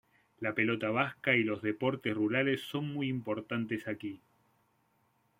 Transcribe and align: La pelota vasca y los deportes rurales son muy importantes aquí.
La 0.39 0.55
pelota 0.55 0.89
vasca 0.89 1.35
y 1.35 1.43
los 1.43 1.61
deportes 1.61 2.15
rurales 2.15 2.61
son 2.63 2.91
muy 2.91 3.07
importantes 3.07 3.87
aquí. 3.87 4.19